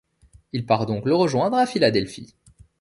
Il 0.51 0.65
part 0.65 0.87
donc 0.87 1.05
le 1.05 1.13
rejoindre 1.13 1.57
à 1.57 1.67
Philadelphie. 1.67 2.33